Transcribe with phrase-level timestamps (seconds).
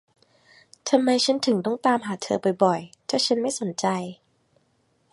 [0.89, 3.85] ทำไมฉันถึงต้องตามหาเธอบ่อย ๆ ถ้าฉันไม่สนใจ